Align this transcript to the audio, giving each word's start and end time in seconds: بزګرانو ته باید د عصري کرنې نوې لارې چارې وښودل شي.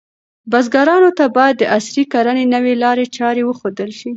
بزګرانو 0.51 1.09
ته 1.17 1.25
باید 1.37 1.55
د 1.59 1.63
عصري 1.77 2.03
کرنې 2.13 2.45
نوې 2.55 2.73
لارې 2.83 3.05
چارې 3.17 3.41
وښودل 3.45 3.91
شي. 3.99 4.09